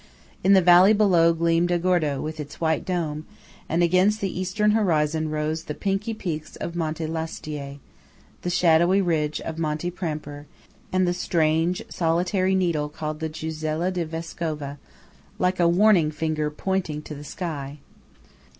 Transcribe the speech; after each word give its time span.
In 0.43 0.53
the 0.53 0.63
valley 0.63 0.93
below 0.93 1.31
gleamed 1.31 1.69
Agordo, 1.71 2.19
with 2.23 2.39
its 2.39 2.59
white 2.59 2.83
dome; 2.85 3.27
and 3.69 3.83
against 3.83 4.19
the 4.19 4.39
Eastern 4.39 4.71
horizon 4.71 5.29
rose 5.29 5.65
the 5.65 5.75
pinky 5.75 6.15
peaks 6.15 6.55
of 6.55 6.75
Monte 6.75 7.05
Lasteie, 7.05 7.77
the 8.41 8.49
shadowy 8.49 8.99
ridge 8.99 9.39
of 9.41 9.59
Monte 9.59 9.91
Pramper, 9.91 10.47
and 10.91 11.07
the 11.07 11.13
strange, 11.13 11.83
solitary 11.87 12.55
needle 12.55 12.89
called 12.89 13.19
the 13.19 13.29
Gusella 13.29 13.91
di 13.91 14.03
Vescova, 14.03 14.79
like 15.37 15.59
a 15.59 15.67
warning 15.69 16.09
finger 16.09 16.49
pointing 16.49 17.03
to 17.03 17.13
the 17.13 17.23
sky. 17.23 17.77